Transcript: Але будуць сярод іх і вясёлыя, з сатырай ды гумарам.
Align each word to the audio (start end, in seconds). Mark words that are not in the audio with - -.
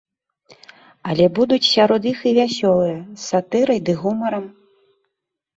Але 1.11 1.25
будуць 1.39 1.67
сярод 1.73 2.07
іх 2.13 2.19
і 2.31 2.35
вясёлыя, 2.39 2.97
з 2.97 3.27
сатырай 3.29 3.79
ды 3.91 3.97
гумарам. 4.01 4.45